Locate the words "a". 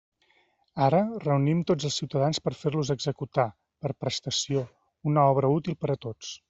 2.55-2.59, 5.97-6.01